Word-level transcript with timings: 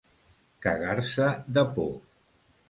Cagar-se 0.65 1.27
de 1.59 1.67
por. 1.77 1.89